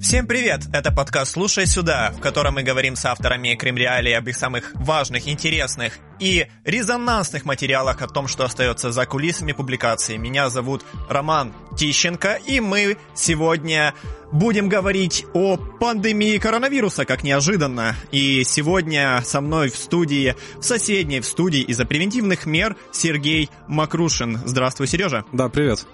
[0.00, 0.60] Всем привет!
[0.74, 5.26] Это подкаст «Слушай сюда», в котором мы говорим с авторами Кремреалии об их самых важных,
[5.26, 10.18] интересных и резонансных материалах о том, что остается за кулисами публикации.
[10.18, 13.94] Меня зовут Роман Тищенко, и мы сегодня
[14.32, 17.96] будем говорить о пандемии коронавируса, как неожиданно.
[18.12, 24.40] И сегодня со мной в студии, в соседней в студии из-за превентивных мер Сергей Макрушин.
[24.44, 25.24] Здравствуй, Сережа.
[25.32, 25.86] Да, привет.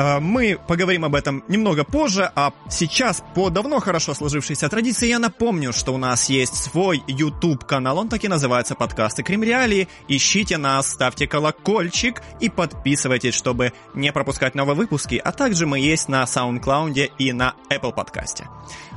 [0.00, 5.18] Э, мы поговорим об этом немного позже, а сейчас по давно хорошо сложившейся традиции я
[5.18, 9.88] напомню, что у нас есть свой YouTube-канал, он так и называется «Подкасты Кремреалии».
[10.08, 16.08] Ищите нас, ставьте колокольчик и подписывайтесь, чтобы не пропускать новые выпуски, а также мы есть
[16.08, 18.48] на SoundCloud и на Apple подкасте.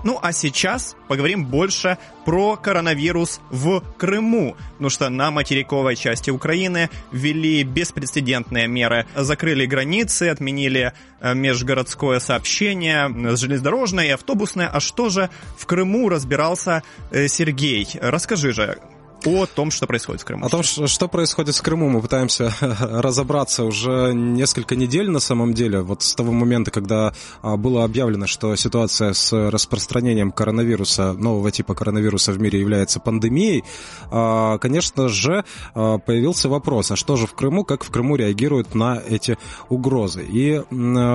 [0.03, 6.89] Ну а сейчас поговорим больше про коронавирус в Крыму, потому что на материковой части Украины
[7.11, 9.05] ввели беспрецедентные меры.
[9.15, 14.67] Закрыли границы, отменили э, межгородское сообщение, железнодорожное и автобусное.
[14.67, 17.87] А что же в Крыму разбирался э, Сергей?
[18.01, 18.77] Расскажи же,
[19.25, 20.45] о том, что происходит в Крыму.
[20.45, 25.81] О том, что происходит в Крыму, мы пытаемся разобраться уже несколько недель на самом деле.
[25.81, 31.73] Вот с того момента, когда а, было объявлено, что ситуация с распространением коронавируса, нового типа
[31.75, 33.63] коронавируса в мире является пандемией,
[34.11, 38.75] а, конечно же, а, появился вопрос, а что же в Крыму, как в Крыму реагируют
[38.75, 39.37] на эти
[39.69, 40.25] угрозы.
[40.27, 40.61] И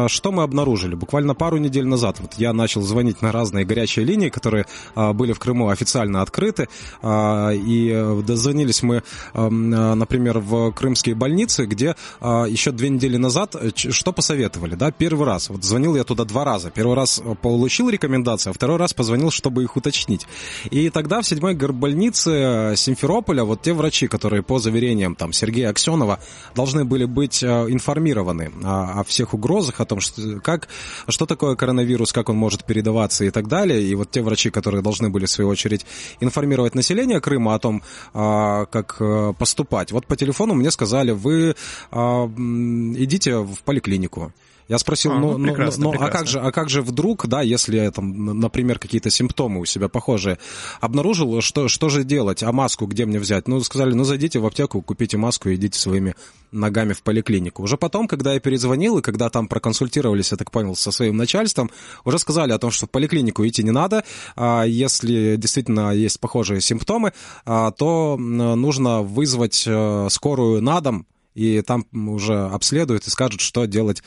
[0.08, 0.94] что мы обнаружили?
[0.94, 5.38] Буквально пару недель назад вот я начал звонить на разные горячие линии, которые были в
[5.38, 6.68] Крыму официально открыты,
[7.02, 9.02] и дозвонились мы,
[9.34, 14.74] эм, э, например, в крымские больницы, где э, еще две недели назад э, что посоветовали,
[14.74, 18.76] да, первый раз, вот звонил я туда два раза, первый раз получил рекомендации, а второй
[18.76, 20.26] раз позвонил, чтобы их уточнить.
[20.70, 26.18] И тогда в седьмой горбольнице Симферополя вот те врачи, которые по заверениям там Сергея Аксенова
[26.54, 30.68] должны были быть информированы о, всех угрозах, о том, что, как,
[31.08, 33.82] что такое коронавирус, как он может передаваться и так далее.
[33.82, 35.86] И вот те врачи, которые должны были, в свою очередь,
[36.20, 37.82] информировать население Крыма о том,
[38.12, 39.92] как э, поступать.
[39.92, 41.54] Вот по телефону мне сказали, вы
[41.90, 44.32] а, идите в поликлинику.
[44.68, 47.26] Я спросил, а, ну, ну, прекрасно, ну, ну а как же, а как же вдруг,
[47.26, 50.38] да, если я там, например, какие-то симптомы у себя похожие
[50.80, 52.42] обнаружил, что, что же делать?
[52.42, 53.48] А маску где мне взять?
[53.48, 56.14] Ну, сказали, ну, зайдите в аптеку, купите маску и идите своими
[56.52, 57.62] ногами в поликлинику.
[57.62, 61.70] Уже потом, когда я перезвонил и когда там проконсультировались, я так понял, со своим начальством,
[62.04, 64.04] уже сказали о том, что в поликлинику идти не надо.
[64.36, 67.14] А если действительно есть похожие симптомы,
[67.46, 73.66] а, то нужно вызвать э, скорую на дом, и там уже обследуют и скажут, что
[73.66, 74.02] делать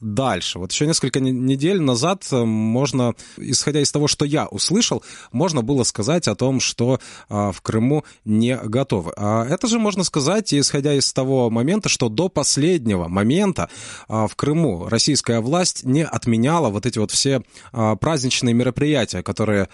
[0.00, 0.58] дальше.
[0.58, 5.84] Вот еще несколько недель назад э, можно, исходя из того, что я услышал, можно было
[5.84, 6.98] сказать о том, что
[7.28, 9.12] а, в Крыму не готовы.
[9.16, 13.68] А это же можно сказать, исходя из того момента, что до последнего момента
[14.08, 17.42] а, в Крыму российская власть не отменяла вот эти вот все
[17.72, 19.68] а, праздничные мероприятия, которые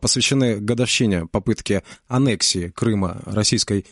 [0.00, 3.86] посвящены годовщине попытки аннексии Крыма Российской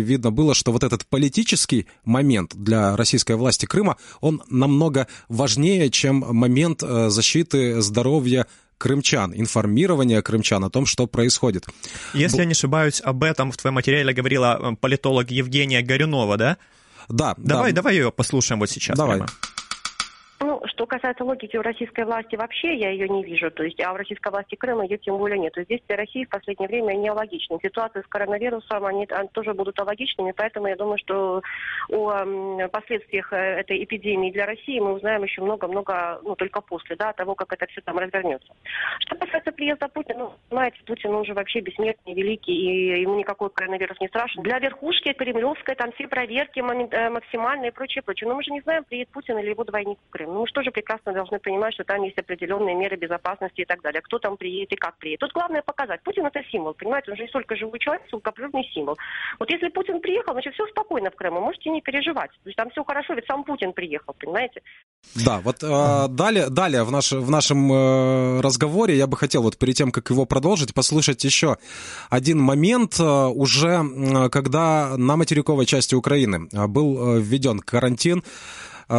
[0.00, 6.16] видно было, что вот этот политический момент для российской власти Крыма, он намного важнее, чем
[6.16, 8.46] момент э, защиты здоровья
[8.78, 11.66] крымчан, информирования крымчан о том, что происходит.
[12.14, 12.42] Если Б...
[12.42, 16.56] я не ошибаюсь, об этом в твоем материале говорила э, политолог Евгения Горюнова, да?
[17.08, 17.34] Да.
[17.36, 17.76] Давай, да.
[17.76, 18.96] давай ее послушаем вот сейчас.
[18.96, 19.18] Давай.
[19.18, 19.30] Прямо.
[20.82, 23.52] Что касается логики у российской власти вообще, я ее не вижу.
[23.52, 25.52] То есть, а у российской власти Крыма ее тем более нет.
[25.52, 27.60] То есть для России в последнее время не логичны.
[27.62, 31.40] Ситуация с коронавирусом, они, они тоже будут логичными, поэтому я думаю, что
[31.88, 37.12] о последствиях э, этой эпидемии для России мы узнаем еще много-много, ну, только после, да,
[37.12, 38.52] того, как это все там развернется.
[39.06, 43.50] Что касается приезда Путина, ну, знаете, Путин, он же вообще бессмертный, великий, и ему никакой
[43.50, 44.42] коронавирус не страшен.
[44.42, 48.28] Для верхушки кремлевской там все проверки э, максимальные и прочее, прочее.
[48.28, 50.34] Но мы же не знаем, приедет Путин или его двойник в Крым.
[50.34, 54.02] Ну, мы же прекрасно должны понимать, что там есть определенные меры безопасности и так далее.
[54.02, 55.20] Кто там приедет и как приедет.
[55.20, 56.02] Тут главное показать.
[56.02, 57.12] Путин это символ, понимаете?
[57.12, 58.96] Он же не столько живой человек, сколько определенный символ.
[59.38, 62.30] Вот если Путин приехал, значит, все спокойно в Крыму, можете не переживать.
[62.30, 64.62] То есть там все хорошо, ведь сам Путин приехал, понимаете?
[65.24, 69.58] Да, вот э, далее, далее в, наш, в нашем э, разговоре я бы хотел вот
[69.58, 71.56] перед тем, как его продолжить, послушать еще
[72.08, 78.22] один момент, э, уже э, когда на материковой части Украины э, был э, введен карантин,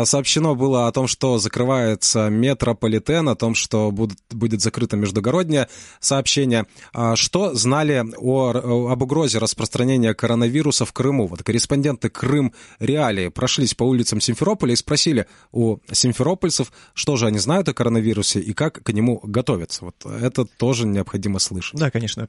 [0.03, 5.67] сообщено было о том, что закрывается метрополитен, о том, что будет, будет закрыто междугороднее
[5.99, 6.65] сообщение.
[6.93, 11.27] А что знали о, об угрозе распространения коронавируса в Крыму?
[11.27, 17.39] Вот корреспонденты Крым Реалии прошлись по улицам Симферополя и спросили у симферопольцев, что же они
[17.39, 19.85] знают о коронавирусе и как к нему готовятся.
[19.85, 21.79] Вот это тоже необходимо слышать.
[21.79, 22.27] Да, конечно.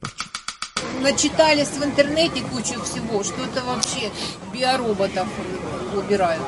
[1.01, 4.11] Начитались в интернете кучу всего, что это вообще
[4.53, 5.27] биороботов
[5.95, 6.43] убирают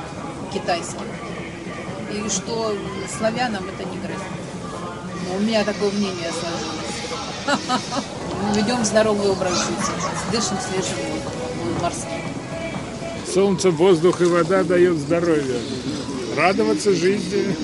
[0.54, 1.02] китайских.
[2.12, 2.76] И что
[3.18, 4.24] славянам это не грозит.
[5.36, 6.78] У меня такое мнение сложилось.
[8.56, 10.32] Ведем здоровый образ жизни.
[10.32, 10.98] Дышим свежим
[11.82, 12.22] морским.
[13.34, 15.60] Солнце, воздух и вода дают здоровье.
[16.38, 17.56] Радоваться жизни.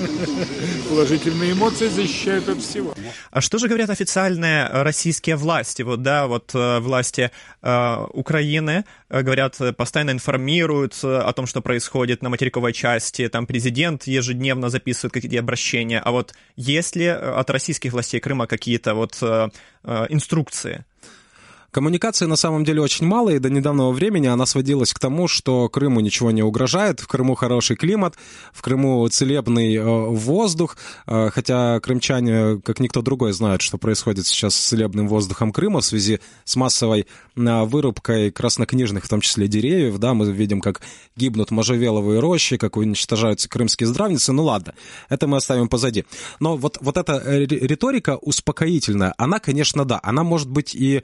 [0.88, 2.92] Положительные эмоции защищают от всего.
[3.30, 5.82] А что же говорят официальные российские власти?
[5.82, 7.30] Вот, да, вот э, власти
[7.62, 13.28] э, Украины э, говорят, э, постоянно информируют о том, что происходит на материковой части.
[13.28, 16.00] Там президент ежедневно записывает какие-то обращения.
[16.00, 19.50] А вот есть ли от российских властей Крыма какие-то вот э,
[20.08, 20.84] инструкции?
[21.74, 25.68] Коммуникации на самом деле очень мало, и до недавнего времени она сводилась к тому, что
[25.68, 28.14] Крыму ничего не угрожает, в Крыму хороший климат,
[28.52, 30.76] в Крыму целебный э, воздух,
[31.08, 35.84] э, хотя крымчане, как никто другой, знают, что происходит сейчас с целебным воздухом Крыма в
[35.84, 40.80] связи с массовой э, вырубкой краснокнижных, в том числе деревьев, да, мы видим, как
[41.16, 44.74] гибнут можжевеловые рощи, как уничтожаются крымские здравницы, ну ладно,
[45.08, 46.04] это мы оставим позади.
[46.38, 51.02] Но вот, вот эта риторика успокоительная, она, конечно, да, она может быть и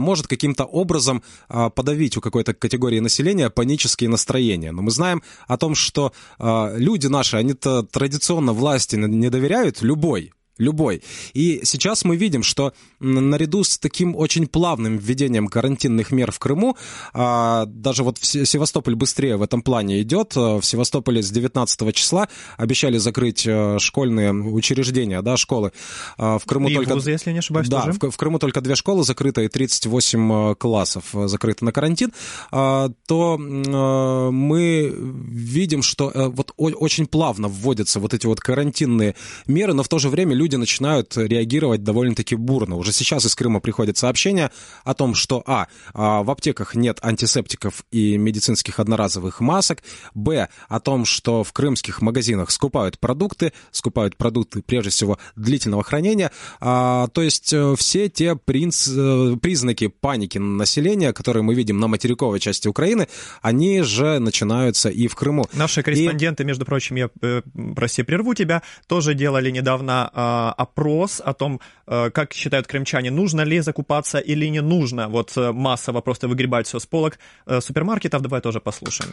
[0.00, 4.72] может каким-то образом а, подавить у какой-то категории населения панические настроения.
[4.72, 10.32] Но мы знаем о том, что а, люди наши, они-то традиционно власти не доверяют любой,
[10.60, 11.02] любой.
[11.32, 16.76] И сейчас мы видим, что наряду с таким очень плавным введением карантинных мер в Крыму,
[17.12, 20.36] а, даже вот Севастополь быстрее в этом плане идет.
[20.36, 25.72] В Севастополе с 19 числа обещали закрыть э, школьные учреждения, да, школы.
[26.18, 26.94] А, в Крыму и только...
[26.94, 27.98] вузы, если не ошибаюсь, Да, тоже.
[27.98, 32.12] В, в Крыму только две школы закрыты и 38 э, классов э, закрыты на карантин.
[32.50, 39.14] А, то мы видим, что вот очень плавно вводятся вот эти вот карантинные
[39.46, 42.74] меры, но в то же время люди люди начинают реагировать довольно-таки бурно.
[42.74, 44.50] Уже сейчас из Крыма приходят сообщения
[44.84, 49.82] о том, что а, а, в аптеках нет антисептиков и медицинских одноразовых масок,
[50.12, 56.32] б, о том, что в крымских магазинах скупают продукты, скупают продукты, прежде всего, длительного хранения.
[56.60, 61.86] А, то есть э, все те принц, э, признаки паники населения, которые мы видим на
[61.86, 63.06] материковой части Украины,
[63.40, 65.46] они же начинаются и в Крыму.
[65.52, 66.46] Наши корреспонденты, и...
[66.46, 67.42] между прочим, я, э,
[67.76, 73.42] прости, прерву тебя, тоже делали недавно а, опрос о том, э, как считают крымчане, нужно
[73.42, 78.22] ли закупаться или не нужно вот э, массово просто выгребать все с полок э, супермаркетов.
[78.22, 79.12] Давай тоже послушаем.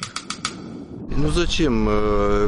[1.09, 1.74] Ну зачем?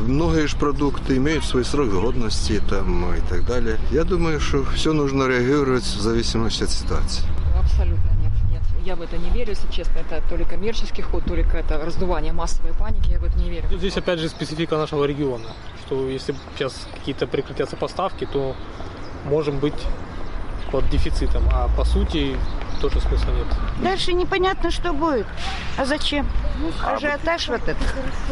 [0.08, 3.78] Многие же продукты имеют свой срок годности там, и так далее.
[3.92, 7.24] Я думаю, что все нужно реагировать в зависимости от ситуации.
[7.60, 8.29] Абсолютно нет.
[8.86, 10.00] Я в это не верю, если честно.
[10.00, 13.12] Это то ли коммерческий ход, то ли это раздувание массовой паники.
[13.12, 13.68] Я в это не верю.
[13.72, 15.48] Здесь опять же специфика нашего региона
[15.90, 18.56] что если сейчас какие-то прекратятся поставки, то
[19.26, 19.88] можем быть
[20.72, 21.44] под дефицитом.
[21.52, 22.38] А по сути
[22.80, 23.48] тоже смысла нет.
[23.82, 25.28] Дальше непонятно, что будет.
[25.78, 26.28] А зачем?
[26.60, 27.78] Ну, ажиотаж вот этот.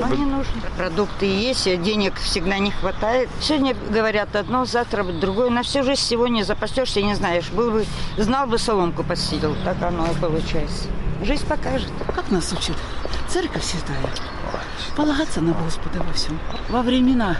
[0.02, 0.54] Он не нужен.
[0.78, 3.30] Продукты есть, а денег всегда не хватает.
[3.42, 5.50] Сегодня говорят одно, завтра другое.
[5.50, 7.50] На всю жизнь сегодня запасешься, не знаешь.
[7.50, 7.86] Был бы,
[8.18, 9.56] знал бы, соломку постелил.
[9.64, 10.88] Так оно и получается.
[11.24, 11.92] Жизнь покажет.
[12.16, 12.76] Как нас учат?
[13.28, 13.98] Церковь святая.
[14.96, 16.40] Полагаться на Господа во всем.
[16.70, 17.38] Во времена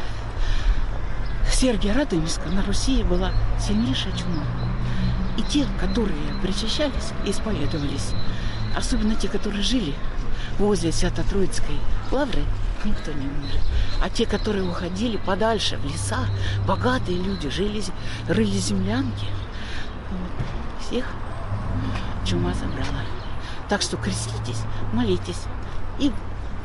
[1.52, 4.44] Сергия Радонежска на Руси была сильнейшая чума.
[5.38, 8.14] И те, которые причащались и исповедовались,
[8.76, 9.94] особенно те, которые жили
[10.58, 11.78] возле Свято-Троицкой
[12.12, 12.44] лавры,
[12.84, 13.60] никто не умер.
[14.02, 16.26] А те, которые уходили подальше, в леса,
[16.68, 17.84] богатые люди, жили,
[18.28, 19.28] рыли землянки,
[20.82, 21.06] всех
[22.26, 23.04] чума забрала.
[23.70, 24.62] Так что креститесь,
[24.94, 25.44] молитесь
[26.00, 26.12] и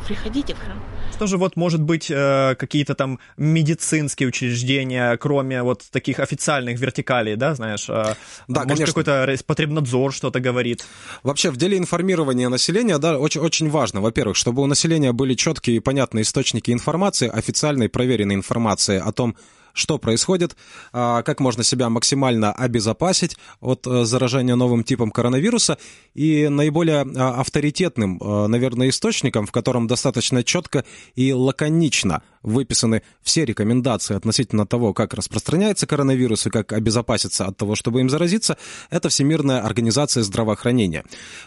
[0.06, 0.78] приходите в храм.
[1.12, 7.36] Что же вот может быть э, какие-то там медицинские учреждения, кроме вот таких официальных вертикалей,
[7.36, 7.88] да, знаешь?
[7.88, 8.14] Э,
[8.48, 10.84] да, может какой-то потребнадзор что-то говорит?
[11.22, 15.76] Вообще в деле информирования населения, да, очень, очень важно, во-первых, чтобы у населения были четкие
[15.76, 19.36] и понятные источники информации, официальной проверенной информации о том,
[19.72, 20.56] что происходит,
[20.92, 25.78] а, как можно себя максимально обезопасить от э, заражения новым типом коронавируса.
[26.14, 33.44] И наиболее а, авторитетным, э, наверное, источником, в котором достаточно четко и лаконично выписаны все
[33.44, 38.56] рекомендации относительно того, как распространяется коронавирус и как обезопаситься от того, чтобы им заразиться,
[38.90, 41.04] это Всемирная организация здравоохранения.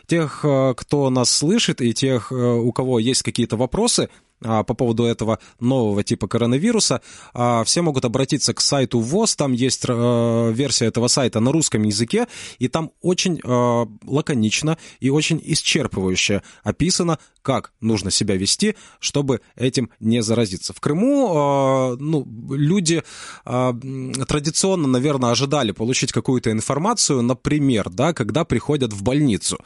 [0.08, 4.10] Тех, э, кто нас слышит, и тех, у кого есть какие-то вопросы,
[4.46, 7.02] по поводу этого нового типа коронавируса,
[7.34, 11.84] а, все могут обратиться к сайту ВОЗ, там есть э, версия этого сайта на русском
[11.84, 12.28] языке,
[12.60, 19.90] и там очень э, лаконично и очень исчерпывающе описано, как нужно себя вести, чтобы этим
[20.00, 20.74] не заразиться.
[20.74, 23.04] В Крыму э, ну, люди
[23.44, 29.58] традиционно, наверное, ожидали получить какую-то информацию, например, да, когда приходят в больницу.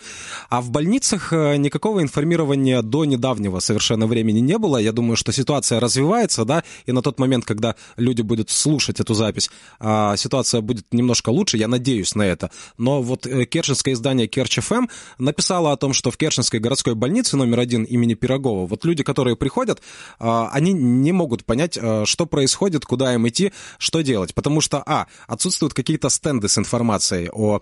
[0.50, 4.78] А в больницах никакого информирования до недавнего совершенно времени не было, было.
[4.78, 9.14] Я думаю, что ситуация развивается, да, и на тот момент, когда люди будут слушать эту
[9.14, 9.50] запись,
[9.80, 12.52] а, ситуация будет немножко лучше, я надеюсь на это.
[12.78, 17.38] Но вот э, керченское издание Керч ФМ написало о том, что в Керченской городской больнице
[17.38, 19.82] номер один имени Пирогова, вот люди, которые приходят,
[20.20, 24.34] а, они не могут понять, а, что происходит, куда им идти, что делать.
[24.34, 27.62] Потому что, а, отсутствуют какие-то стенды с информацией о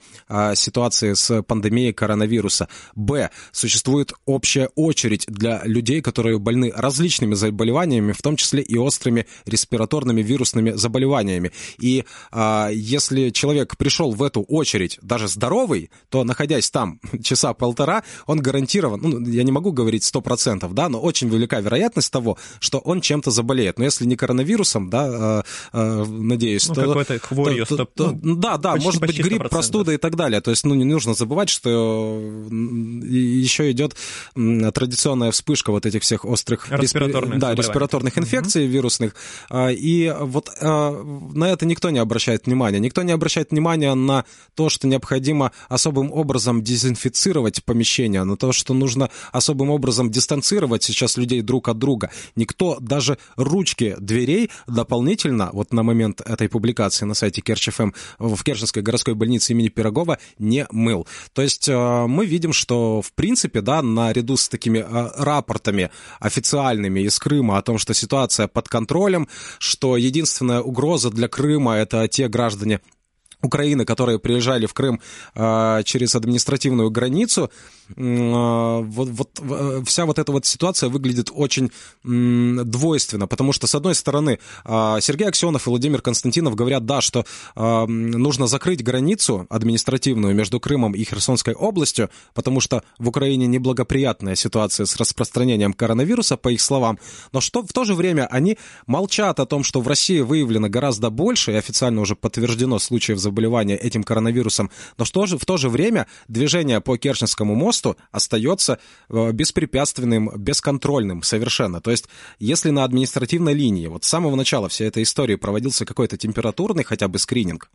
[0.55, 2.67] ситуации с пандемией коронавируса.
[2.95, 9.25] Б, существует общая очередь для людей, которые больны различными заболеваниями, в том числе и острыми
[9.45, 11.51] респираторными вирусными заболеваниями.
[11.81, 18.03] И а, если человек пришел в эту очередь даже здоровый, то, находясь там часа полтора,
[18.25, 22.37] он гарантирован, ну, я не могу говорить сто процентов, да, но очень велика вероятность того,
[22.59, 23.79] что он чем-то заболеет.
[23.79, 26.81] Но если не коронавирусом, да, а, а, надеюсь, ну, то...
[26.85, 27.65] какой-то хворью.
[27.65, 30.39] То, то, то, ну, да, да, почти, может быть грипп, простуда и так далее.
[30.39, 33.97] То есть, ну, не нужно забывать, что еще идет
[34.33, 38.71] традиционная вспышка вот этих всех острых респираторных, да, респираторных инфекций угу.
[38.71, 39.15] вирусных.
[39.49, 40.91] А, и вот а,
[41.33, 42.79] на это никто не обращает внимания.
[42.79, 48.73] Никто не обращает внимания на то, что необходимо особым образом дезинфицировать помещение, на то, что
[48.73, 52.11] нужно особым образом дистанцировать сейчас людей друг от друга.
[52.35, 58.81] Никто даже ручки дверей дополнительно, вот на момент этой публикации на сайте Керчь.ФМ в Керченской
[58.81, 61.07] городской больнице имени Пирогова не мыл.
[61.33, 64.85] То есть а, мы видим, что в принципе, да, наряду с такими
[65.17, 65.89] рапортами
[66.67, 69.27] официальными из Крыма о том, что ситуация под контролем,
[69.59, 72.81] что единственная угроза для Крыма это те граждане,
[73.41, 74.99] Украины, которые приезжали в Крым
[75.35, 77.51] э, через административную границу,
[77.95, 81.71] э, вот, вот э, вся вот эта вот ситуация выглядит очень
[82.03, 87.25] двойственно, потому что, с одной стороны, э, Сергей Аксенов и Владимир Константинов говорят, да, что
[87.55, 94.85] нужно закрыть границу административную между Крымом и Херсонской областью, потому что в Украине неблагоприятная ситуация
[94.85, 96.99] с распространением коронавируса, по их словам,
[97.31, 101.09] но что в то же время они молчат о том, что в России выявлено гораздо
[101.09, 105.69] больше, и официально уже подтверждено случаев заболевания этим коронавирусом, но что же, в то же
[105.69, 108.79] время движение по Керченскому мосту остается
[109.09, 111.81] э, беспрепятственным, бесконтрольным совершенно.
[111.81, 112.07] То есть,
[112.39, 117.07] если на административной линии вот с самого начала всей этой истории проводился какой-то температурный хотя
[117.07, 117.69] бы скрининг,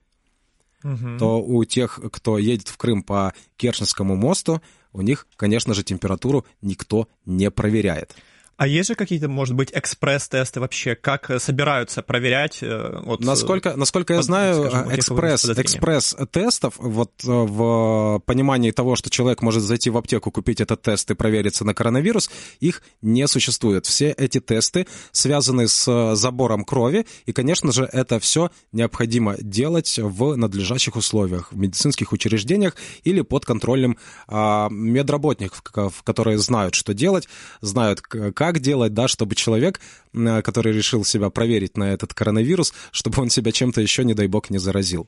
[0.82, 1.18] угу.
[1.18, 6.46] то у тех, кто едет в Крым по Керченскому мосту, у них, конечно же, температуру
[6.60, 8.14] никто не проверяет.
[8.56, 10.94] А есть же какие-то, может быть, экспресс-тесты вообще?
[10.94, 12.58] Как э, собираются проверять?
[12.62, 18.94] Э, вот, насколько, насколько я под, знаю, скажем, экспресс, экспресс-тестов, вот э, в понимании того,
[18.94, 22.30] что человек может зайти в аптеку, купить этот тест и провериться на коронавирус,
[22.60, 23.86] их не существует.
[23.86, 30.36] Все эти тесты связаны с забором крови, и, конечно же, это все необходимо делать в
[30.36, 33.96] надлежащих условиях, в медицинских учреждениях или под контролем
[34.28, 37.28] а, медработников, которые знают, что делать,
[37.60, 39.80] знают, как как делать, да, чтобы человек,
[40.12, 44.50] который решил себя проверить на этот коронавирус, чтобы он себя чем-то еще, не дай бог,
[44.50, 45.06] не заразил.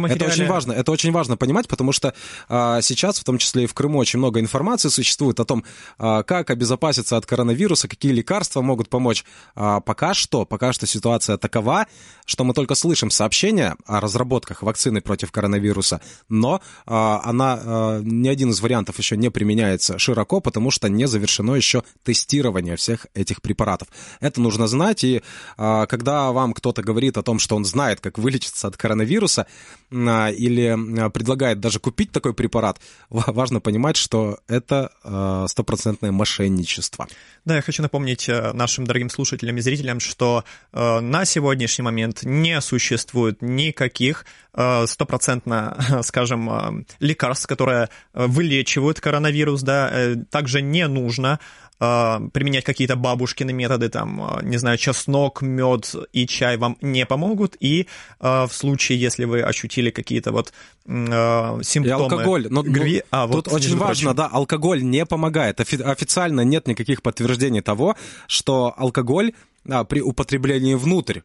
[0.00, 0.14] Материале...
[0.14, 2.14] Это очень важно, это очень важно понимать, потому что
[2.48, 5.64] а, сейчас, в том числе и в Крыму, очень много информации существует о том,
[5.98, 9.24] а, как обезопаситься от коронавируса, какие лекарства могут помочь.
[9.54, 11.86] А, пока что, пока что ситуация такова,
[12.24, 18.28] что мы только слышим сообщения о разработках вакцины против коронавируса, но а, она, а, ни
[18.28, 23.06] один из вариантов еще не применяется широко, потому что не завершено еще тестирование применения всех
[23.14, 23.88] этих препаратов.
[24.20, 25.22] Это нужно знать, и
[25.56, 29.46] а, когда вам кто-то говорит о том, что он знает, как вылечиться от коронавируса,
[29.90, 34.90] а, или а, предлагает даже купить такой препарат, важно понимать, что это
[35.48, 37.06] стопроцентное мошенничество.
[37.44, 42.22] Да, я хочу напомнить э, нашим дорогим слушателям и зрителям, что э, на сегодняшний момент
[42.22, 51.40] не существует никаких э, стопроцентно, скажем, лекарств, которые вылечивают коронавирус, да, также не нужно
[51.78, 57.56] применять какие-то бабушкины методы, там, а, не знаю, чеснок, мед и чай вам не помогут,
[57.60, 57.86] и
[58.20, 60.52] э, в случае, если вы ощутили какие-то вот
[60.86, 61.84] э, симптомы...
[61.84, 62.46] И алкоголь.
[62.50, 63.04] Но, гри...
[63.10, 64.16] а, вот, тут очень важно, прочим.
[64.16, 65.60] да, алкоголь не помогает.
[65.60, 67.94] Офи- официально нет никаких подтверждений того,
[68.26, 69.32] что алкоголь
[69.68, 71.20] а, при употреблении внутрь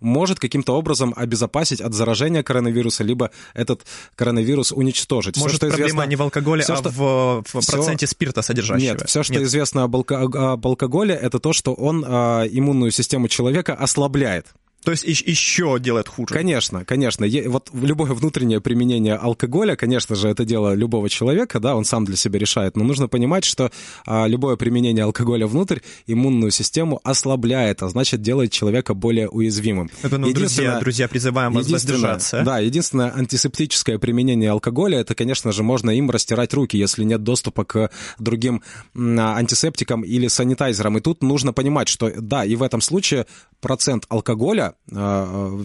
[0.00, 5.36] может каким-то образом обезопасить от заражения коронавируса, либо этот коронавирус уничтожить.
[5.36, 6.10] Может, все, что проблема известно...
[6.10, 6.90] не в алкоголе, все, а что...
[6.90, 7.72] в, в все...
[7.72, 8.92] проценте спирта содержащего?
[8.92, 9.42] Нет, все, что Нет.
[9.42, 10.20] известно об, алко...
[10.52, 14.46] об алкоголе, это то, что он э, иммунную систему человека ослабляет.
[14.88, 16.32] То есть еще делает хуже?
[16.32, 17.26] Конечно, конечно.
[17.48, 22.16] Вот любое внутреннее применение алкоголя, конечно же, это дело любого человека, да, он сам для
[22.16, 23.70] себя решает, но нужно понимать, что
[24.06, 29.90] а, любое применение алкоголя внутрь иммунную систему ослабляет, а значит, делает человека более уязвимым.
[30.00, 32.40] Это, ну, друзья, друзья, призываем вас воздержаться.
[32.42, 37.66] Да, единственное антисептическое применение алкоголя, это, конечно же, можно им растирать руки, если нет доступа
[37.66, 38.62] к другим
[38.96, 40.96] антисептикам или санитайзерам.
[40.96, 43.26] И тут нужно понимать, что да, и в этом случае
[43.60, 44.74] процент алкоголя,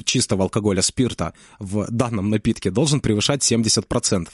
[0.06, 4.30] чистого алкоголя, спирта в данном напитке должен превышать 70%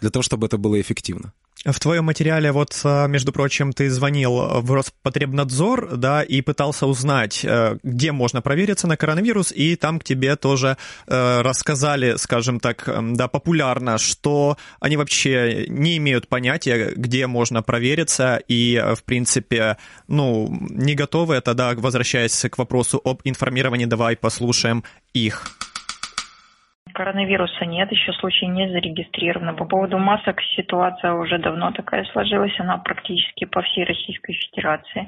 [0.00, 1.32] для того, чтобы это было эффективно.
[1.64, 7.40] В твоем материале, вот, э, между прочим, ты звонил в Роспотребнадзор, да, и пытался узнать,
[7.44, 12.88] э, где можно провериться на коронавирус, и там к тебе тоже э, рассказали, скажем так,
[13.14, 20.48] да, популярно, что они вообще не имеют понятия, где можно провериться, и, в принципе, ну,
[20.70, 21.40] не готовы.
[21.40, 24.84] Тогда, возвращаясь к вопросу об информировании, давай послушаем
[25.14, 25.55] их.
[26.96, 29.52] Коронавируса нет, еще случай не зарегистрировано.
[29.52, 35.06] По поводу масок ситуация уже давно такая сложилась, она практически по всей Российской Федерации.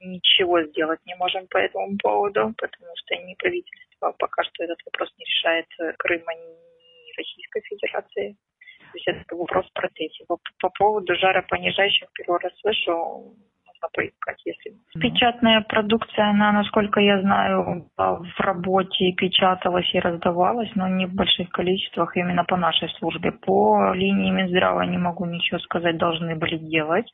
[0.00, 5.12] Ничего сделать не можем по этому поводу, потому что ни правительство пока что этот вопрос
[5.18, 5.66] не решает
[5.98, 8.36] Крыма, ни Российской Федерации.
[8.78, 13.36] То есть это вопрос в По, по поводу жаропонижающих первый раз слышу,
[13.80, 14.72] можно поискать, если...
[15.00, 21.50] Печатная продукция, она, насколько я знаю, в работе печаталась и раздавалась, но не в больших
[21.50, 23.32] количествах именно по нашей службе.
[23.32, 27.10] По линии Минздрава не могу ничего сказать, должны были делать.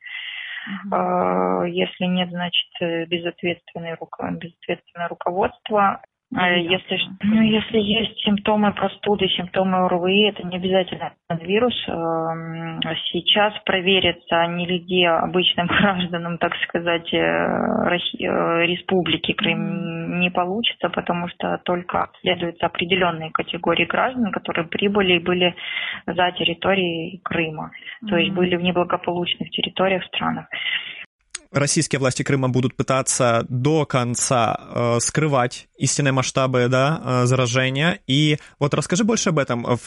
[0.87, 1.69] Uh-huh.
[1.69, 3.99] Если нет, значит, безответственное,
[4.31, 6.01] безответственное руководство.
[6.37, 11.75] А если, ну, если есть симптомы простуды, симптомы ОРВИ, это не обязательно вирус.
[11.89, 12.81] Эм,
[13.13, 21.59] сейчас провериться нигде обычным гражданам, так сказать, э, э, Республики Крым не получится, потому что
[21.65, 25.55] только следуются определенные категории граждан, которые прибыли и были
[26.07, 27.71] за территорией Крыма,
[28.09, 30.47] то есть были в неблагополучных территориях, странах
[31.55, 38.01] российские власти Крыма будут пытаться до конца э, скрывать истинные масштабы да, э, заражения.
[38.07, 39.79] И вот расскажи больше об этом.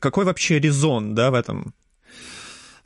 [0.00, 1.74] Какой вообще резон да, в этом?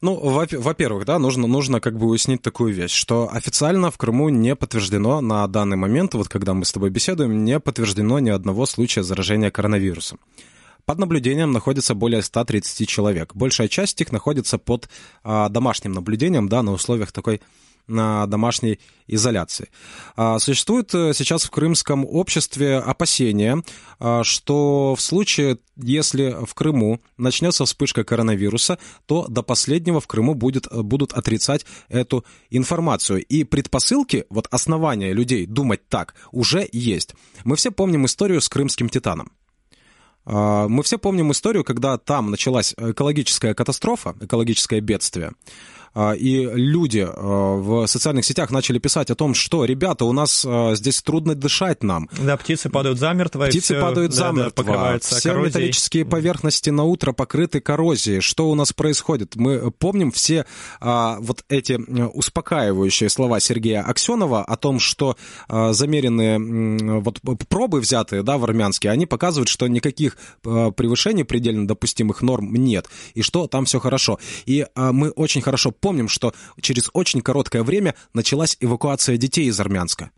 [0.01, 4.55] Ну, во-первых, да, нужно, нужно как бы уяснить такую вещь, что официально в Крыму не
[4.55, 9.03] подтверждено на данный момент, вот когда мы с тобой беседуем, не подтверждено ни одного случая
[9.03, 10.21] заражения коронавирусом.
[10.85, 13.35] Под наблюдением находится более 130 человек.
[13.35, 14.89] Большая часть их находится под
[15.23, 17.43] а, домашним наблюдением, да, на условиях такой
[17.89, 19.71] на домашней изоляции.
[20.17, 23.63] А, существует э, сейчас в крымском обществе опасения,
[23.99, 30.35] а, что в случае, если в Крыму начнется вспышка коронавируса, то до последнего в Крыму
[30.35, 33.25] будет, будут отрицать эту информацию.
[33.25, 37.15] И предпосылки, вот основания людей думать так, уже есть.
[37.45, 39.33] Мы все помним историю с крымским титаном.
[40.31, 45.33] А, мы все помним историю, когда там началась экологическая катастрофа, экологическое бедствие.
[45.95, 50.45] А, и люди а, в социальных сетях начали писать о том, что, ребята, у нас
[50.47, 52.09] а, здесь трудно дышать нам.
[52.19, 53.47] Да, птицы падают замертво.
[53.47, 54.65] Птицы все, падают да, замертво.
[54.65, 55.47] Да, все коррозией.
[55.47, 58.21] металлические поверхности на утро покрыты коррозией.
[58.21, 59.37] Что у нас происходит?
[59.37, 60.47] Мы помним все
[60.81, 65.17] вот эти успокаивающие слова Сергея Аксенова о том, что
[65.49, 72.55] замеренные вот пробы взятые да, в Армянске, они показывают, что никаких превышений предельно допустимых норм
[72.55, 74.19] нет, и что там все хорошо.
[74.47, 80.11] И мы очень хорошо помним, что через очень короткое время началась эвакуация детей из Армянска.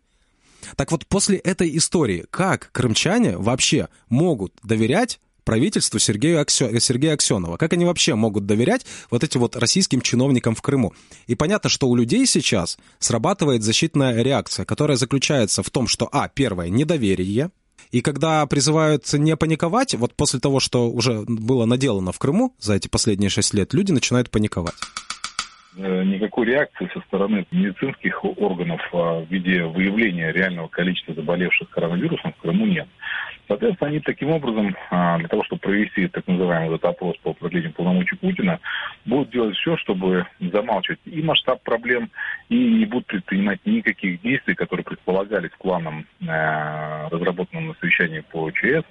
[0.75, 6.79] Так вот, после этой истории, как крымчане вообще могут доверять правительству Сергея, Аксё...
[6.79, 7.57] Сергея Аксенова.
[7.57, 10.93] Как они вообще могут доверять вот этим вот российским чиновникам в Крыму?
[11.27, 16.29] И понятно, что у людей сейчас срабатывает защитная реакция, которая заключается в том, что, а,
[16.29, 17.51] первое, недоверие,
[17.91, 22.75] и когда призывают не паниковать, вот после того, что уже было наделано в Крыму за
[22.75, 24.75] эти последние шесть лет, люди начинают паниковать.
[25.77, 32.41] Э, никакой реакции со стороны медицинских органов в виде выявления реального количества заболевших коронавирусом в
[32.41, 32.87] Крыму нет.
[33.47, 37.73] Соответственно, они таким образом, а, для того, чтобы провести так называемый этот опрос по продлению
[37.73, 38.59] полномочий Путина,
[39.05, 42.11] будут делать все, чтобы замалчивать и масштаб проблем,
[42.49, 48.83] и не будут предпринимать никаких действий, которые предполагались планом, э, разработанным на совещании по ЧС,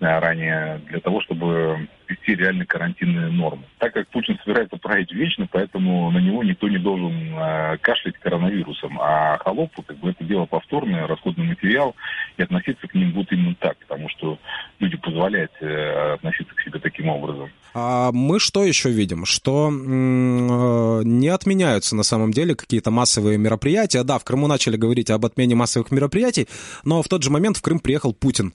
[0.00, 3.64] ранее для того, чтобы ввести реальные карантинные нормы.
[3.78, 8.98] Так как Путин собирается править вечно, поэтому на него никто не должен э, кашлять коронавирусом.
[9.00, 11.96] А холопу как бы это дело повторное, расходный материал.
[12.36, 14.38] и относиться к ним будут именно так, потому что
[14.78, 17.50] люди позволяют э, относиться к себе таким образом.
[17.74, 19.24] А мы что еще видим?
[19.24, 24.04] Что э, не отменяются на самом деле какие-то массовые мероприятия.
[24.04, 26.46] Да, в Крыму начали говорить об отмене массовых мероприятий,
[26.84, 28.52] но в тот же момент в Крым приехал Путин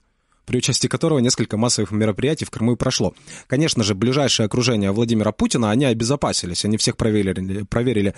[0.52, 3.14] при участии которого несколько массовых мероприятий в Крыму и прошло.
[3.46, 8.14] Конечно же, ближайшее окружение Владимира Путина, они обезопасились, они всех проверили, проверили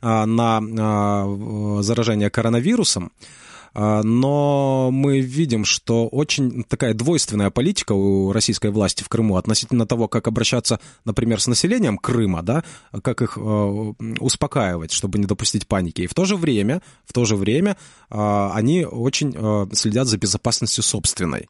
[0.00, 3.12] а, на а, заражение коронавирусом.
[3.72, 9.86] А, но мы видим, что очень такая двойственная политика у российской власти в Крыму относительно
[9.86, 12.64] того, как обращаться, например, с населением Крыма, да,
[13.00, 13.40] как их э,
[14.18, 16.02] успокаивать, чтобы не допустить паники.
[16.02, 17.76] И в то же время, в то же время
[18.10, 19.36] э, они очень
[19.72, 21.48] следят за безопасностью собственной.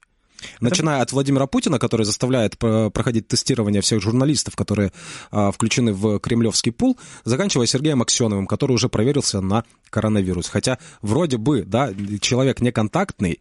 [0.61, 4.93] Начиная от Владимира Путина, который заставляет проходить тестирование всех журналистов, которые
[5.31, 10.49] а, включены в кремлевский пул, заканчивая Сергеем Аксеновым, который уже проверился на коронавирус.
[10.49, 13.41] Хотя вроде бы, да, человек неконтактный,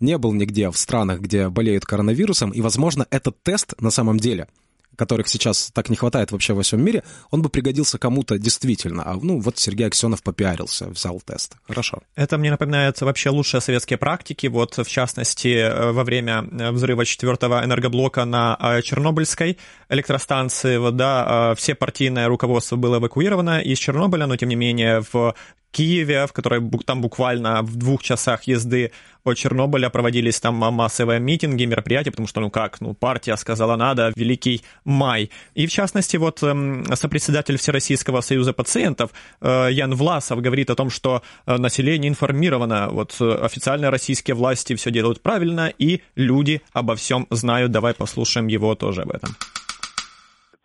[0.00, 4.48] не был нигде в странах, где болеют коронавирусом, и, возможно, этот тест на самом деле–
[4.96, 9.02] которых сейчас так не хватает вообще во всем мире, он бы пригодился кому-то действительно.
[9.04, 11.56] А ну вот Сергей Аксенов попиарился, взял тест.
[11.66, 12.02] Хорошо.
[12.14, 14.46] Это мне напоминает вообще лучшие советские практики.
[14.46, 20.96] Вот в частности э, во время э, взрыва четвертого энергоблока на э, Чернобыльской электростанции, вот,
[20.96, 25.34] да, все партийное руководство было эвакуировано из Чернобыля, но тем не менее в
[25.74, 28.92] Киеве, в которой там буквально в двух часах езды
[29.24, 34.12] от Чернобыля проводились там массовые митинги, мероприятия, потому что, ну как, ну партия сказала надо,
[34.14, 35.30] Великий май.
[35.54, 39.10] И в частности, вот эм, сопредседатель Всероссийского союза пациентов
[39.40, 44.76] э, Ян Власов говорит о том, что э, население информировано, вот э, официальные российские власти
[44.76, 47.72] все делают правильно, и люди обо всем знают.
[47.72, 49.36] Давай послушаем его тоже об этом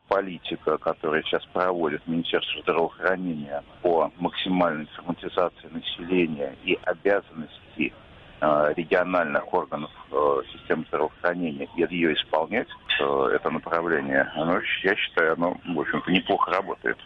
[0.10, 7.94] политика, которая сейчас проводит Министерство здравоохранения по максимальной информатизации населения и обязанности
[8.42, 12.68] э, региональных органов э, системы здравоохранения и ее исполнять,
[13.00, 16.98] э, это направление, оно, я считаю, оно, в общем-то, неплохо работает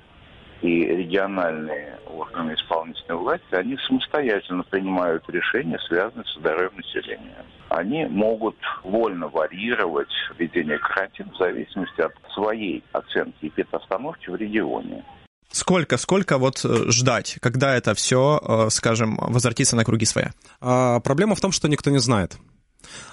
[0.63, 7.45] и региональные органы исполнительной власти, они самостоятельно принимают решения, связанные со здоровьем населения.
[7.73, 15.03] Они могут вольно варьировать введение карантина в зависимости от своей оценки эпидостановки в регионе.
[15.49, 20.33] Сколько, сколько вот э, ждать, когда это все, э, скажем, возвратится на круги своя?
[20.61, 22.37] А, проблема в том, что никто не знает.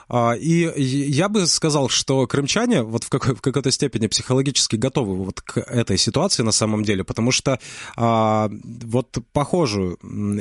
[0.08, 5.16] А, и я бы сказал, что крымчане вот в, какой- в какой-то степени психологически готовы
[5.16, 7.60] вот к этой ситуации на самом деле, потому что
[7.96, 9.98] а, вот похожую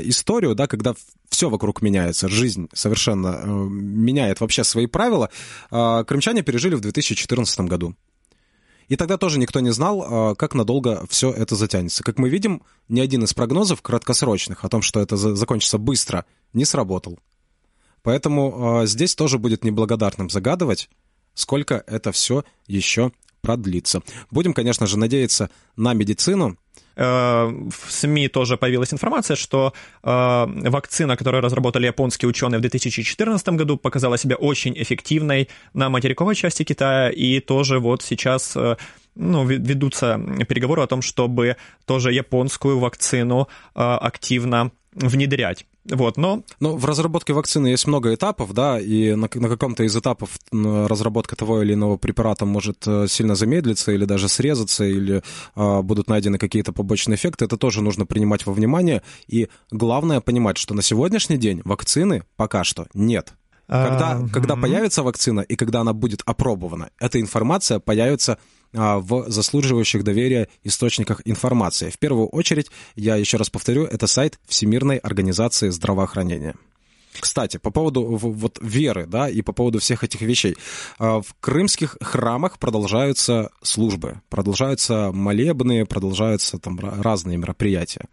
[0.10, 0.96] историю, да, когда
[1.30, 5.30] все вокруг меняется, жизнь совершенно э, меняет вообще свои правила,
[5.70, 7.96] а, крымчане пережили в 2014 году.
[8.88, 12.04] И тогда тоже никто не знал, как надолго все это затянется.
[12.04, 16.65] Как мы видим, ни один из прогнозов краткосрочных о том, что это закончится быстро, не
[16.65, 17.20] сработал.
[18.10, 20.89] Поэтому э, здесь тоже будет неблагодарным загадывать,
[21.36, 24.02] сколько это все еще продлится.
[24.32, 26.58] Будем, конечно же, надеяться на медицину.
[26.95, 33.50] Э, в СМИ тоже появилась информация, что э, вакцина, которую разработали японские ученые в 2014
[33.50, 38.76] году, показала себя очень эффективной на материковой части Китая, и тоже вот сейчас э,
[39.13, 45.67] ну, ведутся переговоры о том, чтобы тоже японскую вакцину активно внедрять.
[45.89, 46.43] Вот, но...
[46.60, 51.36] Ну, в разработке вакцины есть много этапов, да, и на, на каком-то из этапов разработка
[51.36, 55.23] того или иного препарата может э, сильно замедлиться или даже срезаться, или
[55.56, 57.45] а, будут найдены какие-то побочные эффекты.
[57.45, 59.02] Это тоже нужно принимать во внимание.
[59.28, 63.34] И главное понимать, что на сегодняшний день вакцины пока что нет.
[63.67, 68.39] Когда, а, когда появится вакцина и когда она будет опробована, эта информация появится
[68.73, 71.89] в заслуживающих доверия источниках информации.
[71.89, 76.55] В первую очередь, я еще раз повторю, это сайт Всемирной организации здравоохранения.
[77.19, 80.55] Кстати, по поводу вот веры, да, и по поводу всех этих вещей.
[80.99, 88.05] А, в крымских храмах продолжаются службы, продолжаются молебны, продолжаются там разные мероприятия.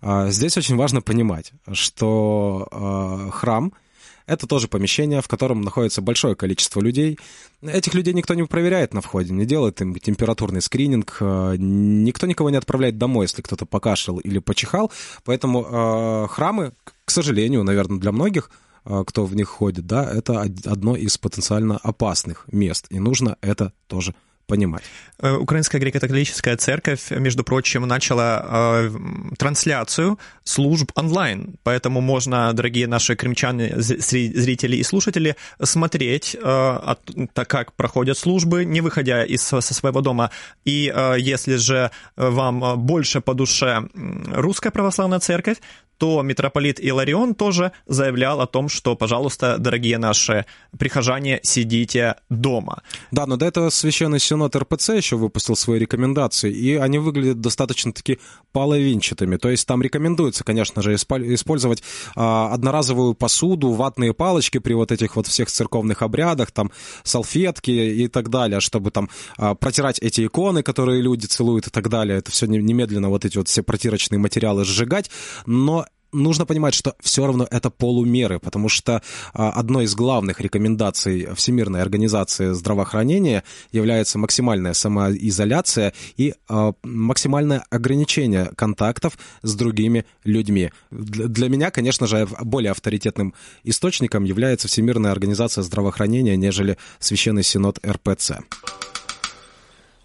[0.00, 3.72] А, здесь очень важно понимать, что храм—
[4.26, 7.18] это тоже помещение, в котором находится большое количество людей.
[7.62, 12.50] Этих людей никто не проверяет на входе, не делает им температурный скрининг, э, никто никого
[12.50, 14.90] не отправляет домой, если кто-то покашлял или почихал.
[15.24, 16.72] Поэтому э, храмы,
[17.04, 18.50] к сожалению, наверное, для многих,
[18.84, 23.72] э, кто в них ходит, да, это одно из потенциально опасных мест, и нужно это
[23.88, 24.14] тоже
[24.46, 24.84] понимать.
[25.18, 28.90] Э, Украинская греко-католическая церковь, между прочим, начала э,
[29.38, 36.94] трансляцию служб онлайн, поэтому можно, дорогие наши крымчане, зрители и слушатели, смотреть, э,
[37.32, 40.30] так как проходят службы, не выходя из, со своего дома.
[40.64, 45.58] И э, если же вам больше по душе русская православная церковь,
[46.04, 50.44] то митрополит Иларион тоже заявлял о том, что, пожалуйста, дорогие наши
[50.78, 52.82] прихожане, сидите дома.
[53.10, 58.18] Да, но до этого Священный Синод РПЦ еще выпустил свои рекомендации, и они выглядят достаточно-таки
[58.52, 59.38] половинчатыми.
[59.38, 61.82] То есть там рекомендуется, конечно же, использовать
[62.16, 66.70] а, одноразовую посуду, ватные палочки при вот этих вот всех церковных обрядах, там
[67.02, 71.88] салфетки и так далее, чтобы там а, протирать эти иконы, которые люди целуют и так
[71.88, 72.18] далее.
[72.18, 75.10] Это все немедленно вот эти вот все протирочные материалы сжигать.
[75.46, 81.28] Но нужно понимать, что все равно это полумеры, потому что а, одной из главных рекомендаций
[81.34, 90.70] Всемирной организации здравоохранения является максимальная самоизоляция и а, максимальное ограничение контактов с другими людьми.
[90.90, 98.32] Для меня, конечно же, более авторитетным источником является Всемирная организация здравоохранения, нежели Священный Синод РПЦ.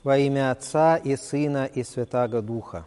[0.04, 2.86] Во имя Отца и Сына и Святаго Духа.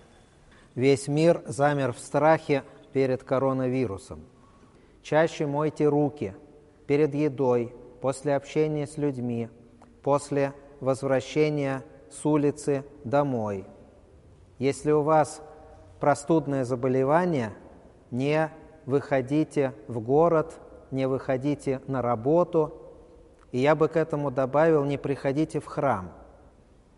[0.74, 4.20] Весь мир замер в страхе перед коронавирусом.
[5.02, 6.34] Чаще мойте руки
[6.86, 9.48] перед едой, после общения с людьми,
[10.02, 13.64] после возвращения с улицы домой.
[14.58, 15.40] Если у вас
[16.00, 17.52] простудное заболевание,
[18.10, 18.50] не
[18.86, 22.74] выходите в город, не выходите на работу.
[23.52, 26.12] И я бы к этому добавил, не приходите в храм.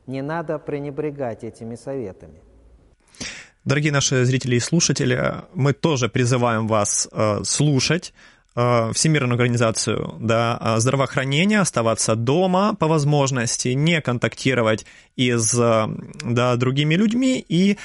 [0.07, 2.44] Не надо пренебрегать этими советами.
[3.65, 8.13] Дорогие наши зрители и слушатели, мы тоже призываем вас э, слушать
[8.55, 14.85] э, Всемирную организацию да, э, здравоохранения, оставаться дома по возможности, не контактировать
[15.17, 15.55] и с
[16.23, 17.79] да, другими людьми и,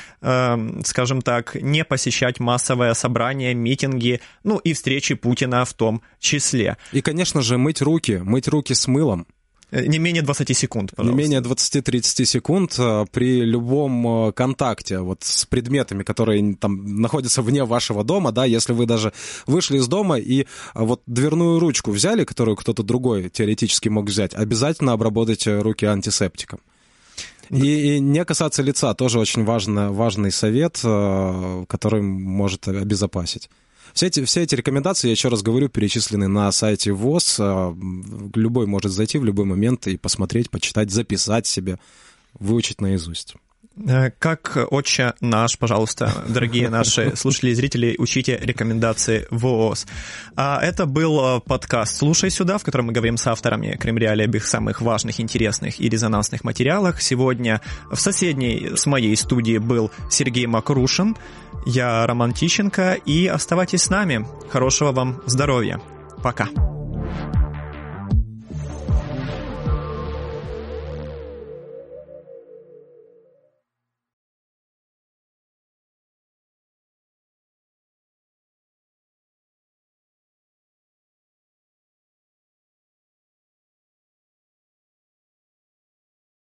[0.84, 6.76] скажем так, не посещать массовые собрания, митинги, ну и встречи Путина в том числе.
[6.92, 9.28] И, конечно же, мыть руки, мыть руки с мылом.
[9.72, 11.16] Э, не менее 20 секунд, пожалуйста.
[11.16, 17.42] Не менее 20-30 секунд э, при любом э, контакте вот с предметами, которые там находятся
[17.42, 19.14] вне вашего дома, да, если вы даже
[19.46, 24.94] вышли из дома и вот дверную ручку взяли, которую кто-то другой теоретически мог взять, обязательно
[24.94, 26.60] обработайте руки антисептиком.
[27.50, 33.50] И, и не касаться лица тоже очень важно, важный совет, который может обезопасить.
[33.94, 37.38] Все эти, все эти рекомендации, я еще раз говорю, перечислены на сайте ВОЗ.
[37.40, 37.78] А,
[38.36, 41.80] любой может зайти в любой момент и посмотреть, почитать, записать себе,
[42.40, 43.36] выучить наизусть.
[43.88, 49.86] Э, как отче наш, пожалуйста, дорогие наши слушатели и зрители, учите рекомендации ВОЗ.
[50.36, 54.36] А это был э, подкаст «Слушай сюда», в котором мы говорим с авторами Кремреали об
[54.36, 57.02] их самых важных, интересных и резонансных материалах.
[57.02, 61.16] Сегодня в соседней с моей студии был Сергей Макрушин,
[61.66, 64.26] я Роман Тищенко, и оставайтесь с нами.
[64.50, 65.82] Хорошего вам здоровья.
[66.24, 66.48] Пока.